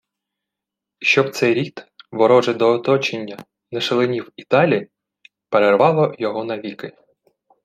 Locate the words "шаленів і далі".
3.81-4.87